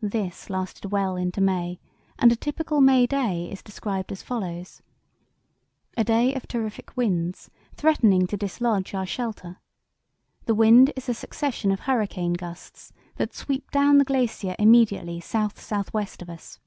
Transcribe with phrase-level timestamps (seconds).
[0.00, 1.80] This lasted well into May,
[2.16, 4.82] and a typical May day is described as follows:
[5.96, 9.58] "A day of terrific winds, threatening to dislodge our shelter.
[10.44, 15.60] The wind is a succession of hurricane gusts that sweep down the glacier immediately south
[15.60, 16.60] south west of us.